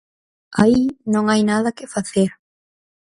[0.61, 0.81] _Aí
[1.13, 2.29] non hai nada que facer...